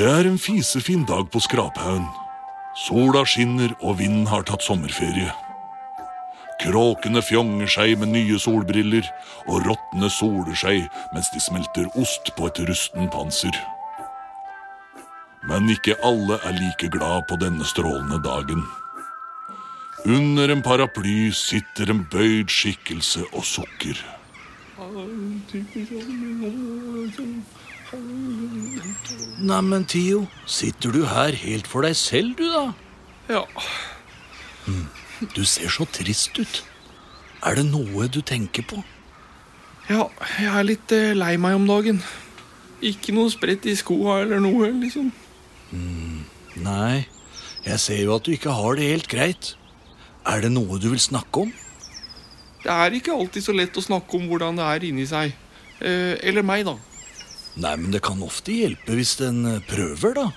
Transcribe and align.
Det 0.00 0.08
er 0.08 0.24
en 0.24 0.38
fisefin 0.40 1.02
dag 1.04 1.26
på 1.28 1.42
Skraphaugen. 1.44 2.06
Sola 2.86 3.20
skinner, 3.28 3.74
og 3.84 3.98
vinden 3.98 4.24
har 4.30 4.46
tatt 4.48 4.64
sommerferie. 4.64 5.28
Kråkene 6.62 7.20
fjonger 7.20 7.68
seg 7.68 7.98
med 8.00 8.08
nye 8.14 8.38
solbriller, 8.40 9.04
og 9.44 9.66
rottene 9.66 10.08
soler 10.14 10.56
seg 10.56 10.86
mens 11.12 11.28
de 11.34 11.42
smelter 11.44 11.90
ost 12.00 12.32
på 12.38 12.48
et 12.48 12.62
rusten 12.70 13.12
panser. 13.12 13.52
Men 15.50 15.68
ikke 15.68 15.98
alle 16.00 16.40
er 16.48 16.56
like 16.56 16.88
glad 16.96 17.28
på 17.28 17.36
denne 17.44 17.68
strålende 17.68 18.22
dagen. 18.24 18.64
Under 20.08 20.48
en 20.48 20.64
paraply 20.64 21.28
sitter 21.36 21.92
en 21.92 22.06
bøyd 22.08 22.48
skikkelse 22.48 23.28
og 23.34 23.44
sukker. 23.44 24.00
Neimen, 29.40 29.84
Tio, 29.88 30.26
sitter 30.46 30.92
du 30.94 31.04
her 31.10 31.34
helt 31.34 31.66
for 31.66 31.82
deg 31.86 31.96
selv, 31.98 32.36
du, 32.38 32.46
da? 32.52 32.72
Ja. 33.30 33.42
Du 35.34 35.42
ser 35.44 35.72
så 35.72 35.86
trist 35.90 36.38
ut. 36.38 36.62
Er 37.42 37.56
det 37.58 37.66
noe 37.70 38.06
du 38.12 38.20
tenker 38.22 38.62
på? 38.62 38.82
ja, 39.90 40.04
jeg 40.38 40.50
er 40.54 40.66
litt 40.66 40.92
eh, 40.94 41.16
lei 41.18 41.34
meg 41.40 41.56
om 41.58 41.64
dagen. 41.66 41.98
Ikke 42.80 43.14
noe 43.16 43.30
spredt 43.32 43.66
i 43.66 43.74
skoa 43.74 44.20
eller 44.22 44.38
noe, 44.42 44.70
liksom. 44.84 45.10
Nei, 46.60 47.06
jeg 47.64 47.80
ser 47.82 47.98
jo 48.04 48.14
at 48.14 48.26
du 48.26 48.30
ikke 48.34 48.54
har 48.54 48.78
det 48.78 48.86
helt 48.86 49.10
greit. 49.10 49.54
Er 50.28 50.44
det 50.44 50.52
noe 50.54 50.78
du 50.78 50.90
vil 50.92 51.02
snakke 51.02 51.46
om? 51.46 51.50
Det 52.62 52.70
er 52.70 52.94
ikke 52.94 53.16
alltid 53.16 53.44
så 53.44 53.54
lett 53.56 53.76
å 53.80 53.84
snakke 53.84 54.18
om 54.18 54.28
hvordan 54.30 54.60
det 54.60 54.68
er 54.68 54.86
inni 54.90 55.06
seg. 55.08 55.34
Eh, 55.80 56.14
eller 56.28 56.46
meg, 56.46 56.66
da. 56.68 56.76
Nei, 57.58 57.74
men 57.76 57.90
det 57.90 58.02
kan 58.06 58.20
ofte 58.22 58.54
hjelpe 58.54 58.94
hvis 58.94 59.16
en 59.26 59.42
eh, 59.56 59.64
prøver, 59.66 60.14
da. 60.14 60.30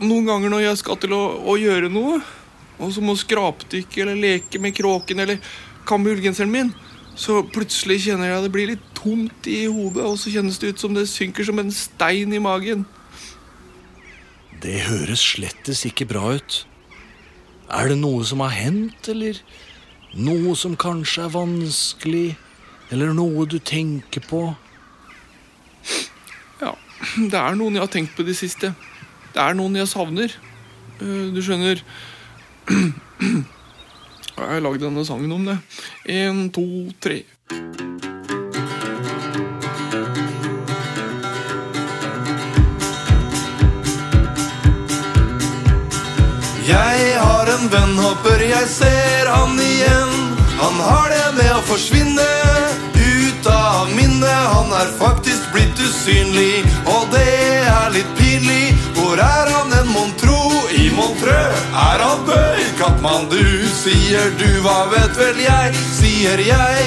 Noen 0.00 0.28
ganger 0.28 0.52
når 0.52 0.62
jeg 0.64 0.80
skal 0.80 1.00
til 1.00 1.12
å, 1.16 1.24
å 1.44 1.56
gjøre 1.60 1.90
noe, 1.92 2.20
og 2.80 2.92
som 2.94 3.10
å 3.12 3.16
skrapdykke 3.18 4.04
eller 4.04 4.16
leke 4.20 4.60
med 4.62 4.72
kråken 4.76 5.20
eller 5.24 5.42
kamme 5.88 6.12
ullgenseren 6.14 6.52
min, 6.52 6.70
så 7.20 7.42
plutselig 7.44 7.98
kjenner 8.06 8.30
jeg 8.30 8.46
det 8.46 8.52
blir 8.54 8.70
litt 8.70 8.86
tomt 8.96 9.48
i 9.50 9.64
hodet, 9.68 10.06
og 10.06 10.16
så 10.20 10.32
kjennes 10.32 10.60
det 10.60 10.72
ut 10.72 10.82
som 10.82 10.96
det 10.96 11.04
synker 11.10 11.44
som 11.44 11.60
en 11.60 11.72
stein 11.74 12.32
i 12.32 12.40
magen. 12.40 12.86
Det 14.60 14.78
høres 14.86 15.22
slettes 15.34 15.84
ikke 15.88 16.08
bra 16.08 16.36
ut. 16.36 16.62
Er 17.70 17.92
det 17.92 18.00
noe 18.00 18.24
som 18.28 18.40
har 18.44 18.52
hendt, 18.56 19.08
eller 19.12 19.38
noe 20.18 20.54
som 20.58 20.76
kanskje 20.78 21.24
er 21.26 21.34
vanskelig, 21.34 22.36
eller 22.90 23.12
noe 23.14 23.46
du 23.46 23.58
tenker 23.62 24.24
på? 24.26 24.42
Ja, 26.60 26.74
det 27.16 27.38
er 27.38 27.58
noen 27.58 27.78
jeg 27.78 27.84
har 27.84 27.92
tenkt 27.92 28.16
på 28.16 28.24
i 28.24 28.30
det 28.30 28.36
siste. 28.38 28.72
Det 29.30 29.40
er 29.42 29.54
noen 29.58 29.78
jeg 29.78 29.88
savner. 29.90 30.34
Eh, 31.00 31.30
Du 31.34 31.40
skjønner 31.42 31.80
Jeg 34.40 34.48
har 34.48 34.62
lagd 34.64 34.80
denne 34.80 35.02
sangen 35.04 35.32
om 35.36 35.42
det. 35.44 35.58
En, 36.08 36.46
to, 36.54 36.64
tre. 37.02 37.24
Jeg 46.70 47.20
har 47.20 47.29
en 47.60 47.68
venn, 47.68 47.98
håper 47.98 48.40
jeg 48.40 48.66
ser 48.68 49.28
han 49.28 49.58
igjen. 49.60 50.12
Han 50.60 50.76
har 50.80 51.10
det 51.12 51.28
med 51.36 51.50
å 51.52 51.62
forsvinne 51.68 52.28
ut 52.96 53.48
av 53.52 53.90
minnet. 53.96 54.46
Han 54.54 54.72
er 54.76 54.92
faktisk 54.96 55.50
blitt 55.52 55.80
usynlig, 55.80 56.64
og 56.88 57.10
det 57.12 57.26
er 57.68 57.92
litt 57.96 58.12
pinlig. 58.16 58.72
Hvor 58.96 59.20
er 59.20 59.52
han 59.52 59.72
en 59.76 59.92
mon 59.92 60.12
tro? 60.20 60.38
I 60.70 60.88
Montrø 60.94 61.36
er 61.36 62.04
han 62.04 62.24
bøy 62.28 62.60
i 62.62 62.68
Katmandu. 62.80 63.44
Sier 63.82 64.32
du, 64.40 64.48
hva 64.64 64.86
vet 64.94 65.18
vel 65.20 65.42
jeg, 65.44 65.74
sier 65.98 66.44
jeg. 66.46 66.86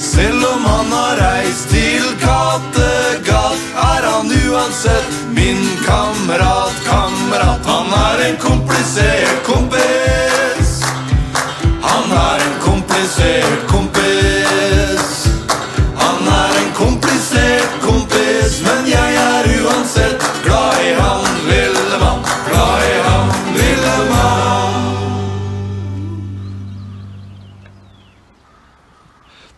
Selv 0.00 0.44
om 0.48 0.66
han 0.66 0.92
har 0.96 1.20
reist 1.20 1.70
til 1.72 2.08
Kattegat, 2.20 3.64
er 3.86 4.08
han 4.10 4.32
uansett 4.50 5.16
min 5.36 5.64
kamerat, 5.86 6.76
kamerat. 6.88 7.72
Han 7.72 7.94
er 8.02 8.26
en 8.30 8.42
komplisert 8.42 9.46
kompis. 9.48 9.89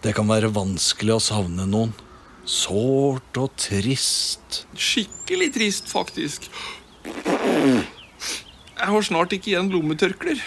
Det 0.02 0.14
kan 0.16 0.26
være 0.26 0.50
vanskelig 0.50 1.14
å 1.14 1.22
savne 1.22 1.66
noen. 1.70 1.92
Sårt 2.48 3.38
og 3.38 3.52
trist. 3.54 4.64
Skikkelig 4.74 5.52
trist, 5.54 5.90
faktisk. 5.90 6.48
Jeg 7.06 8.88
har 8.90 9.06
snart 9.06 9.34
ikke 9.36 9.52
igjen 9.52 9.70
lommetørklær. 9.70 10.42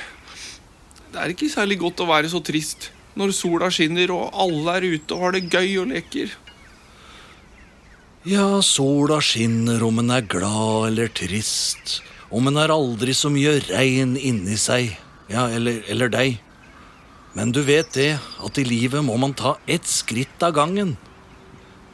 Det 1.13 1.21
er 1.21 1.31
ikke 1.31 1.47
særlig 1.47 1.79
godt 1.79 2.03
å 2.03 2.09
være 2.09 2.27
så 2.31 2.41
trist 2.43 2.89
når 3.16 3.31
sola 3.31 3.69
skinner 3.71 4.11
og 4.11 4.35
alle 4.35 4.73
er 4.75 4.88
ute 4.97 5.16
og 5.16 5.23
har 5.23 5.38
det 5.38 5.45
gøy 5.47 5.77
og 5.85 5.93
leker. 5.93 6.33
Ja, 8.27 8.59
sola 8.66 9.22
skinner 9.23 9.83
om 9.87 10.01
en 10.01 10.11
er 10.11 10.25
glad 10.27 10.89
eller 10.89 11.11
trist. 11.16 12.01
Om 12.27 12.49
en 12.51 12.59
er 12.59 12.73
aldri 12.75 13.16
så 13.16 13.31
mye 13.31 13.55
regn 13.69 14.17
inni 14.19 14.57
seg. 14.59 14.97
Ja, 15.31 15.47
eller, 15.47 15.79
eller 15.87 16.11
deg. 16.11 16.41
Men 17.35 17.51
du 17.51 17.59
vet 17.68 17.91
det, 17.91 18.16
at 18.16 18.57
i 18.57 18.63
livet 18.63 19.03
må 19.03 19.18
man 19.19 19.35
ta 19.35 19.57
ett 19.68 19.88
skritt 19.88 20.44
av 20.44 20.56
gangen. 20.56 20.96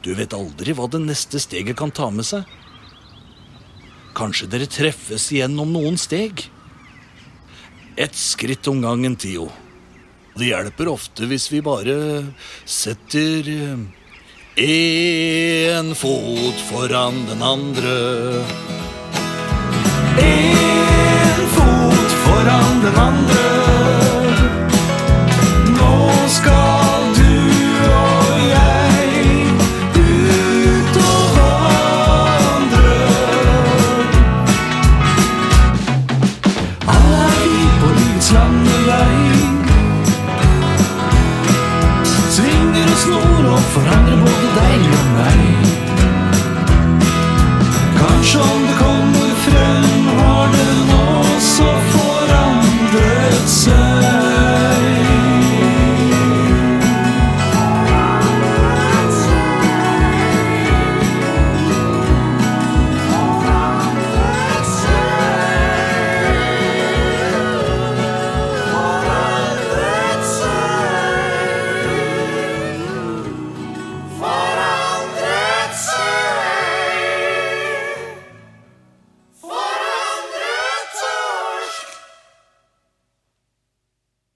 Du 0.02 0.14
vet 0.14 0.34
aldri 0.34 0.74
hva 0.74 0.86
det 0.90 1.02
neste 1.02 1.40
steget 1.42 1.76
kan 1.78 1.90
ta 1.90 2.10
med 2.14 2.26
seg. 2.26 2.46
Kanskje 4.14 4.46
dere 4.52 4.68
treffes 4.70 5.26
igjen 5.34 5.58
om 5.58 5.72
noen 5.74 5.98
steg? 5.98 6.44
Ett 7.98 8.14
skritt 8.16 8.70
om 8.70 8.82
gangen, 8.84 9.16
Tio. 9.18 9.48
Det 10.38 10.46
hjelper 10.48 10.88
ofte 10.88 11.26
hvis 11.28 11.50
vi 11.52 11.60
bare 11.64 11.96
setter 12.64 13.50
én 14.62 15.94
fot 15.98 16.66
foran 16.70 17.24
den 17.28 17.42
andre. 17.42 17.96
Én 20.22 21.42
fot 21.56 22.20
foran 22.26 22.86
den 22.86 23.02
andre. 23.08 23.51